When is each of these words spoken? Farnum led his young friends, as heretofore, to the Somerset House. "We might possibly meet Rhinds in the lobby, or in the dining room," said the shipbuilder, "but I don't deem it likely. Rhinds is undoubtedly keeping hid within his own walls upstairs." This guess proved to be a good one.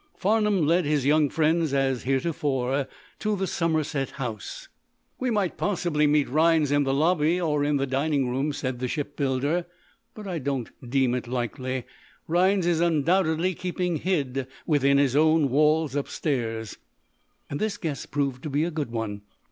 Farnum 0.17 0.65
led 0.65 0.83
his 0.85 1.05
young 1.05 1.29
friends, 1.29 1.75
as 1.75 2.01
heretofore, 2.05 2.87
to 3.19 3.35
the 3.35 3.45
Somerset 3.45 4.09
House. 4.09 4.67
"We 5.19 5.29
might 5.29 5.57
possibly 5.59 6.07
meet 6.07 6.27
Rhinds 6.27 6.71
in 6.71 6.85
the 6.85 6.91
lobby, 6.95 7.39
or 7.39 7.63
in 7.63 7.77
the 7.77 7.85
dining 7.85 8.27
room," 8.27 8.51
said 8.51 8.79
the 8.79 8.87
shipbuilder, 8.87 9.67
"but 10.15 10.25
I 10.27 10.39
don't 10.39 10.71
deem 10.89 11.13
it 11.13 11.27
likely. 11.27 11.83
Rhinds 12.27 12.65
is 12.65 12.79
undoubtedly 12.79 13.53
keeping 13.53 13.97
hid 13.97 14.47
within 14.65 14.97
his 14.97 15.15
own 15.15 15.51
walls 15.51 15.93
upstairs." 15.95 16.79
This 17.51 17.77
guess 17.77 18.07
proved 18.07 18.41
to 18.41 18.49
be 18.49 18.63
a 18.63 18.71
good 18.71 18.89
one. 18.89 19.21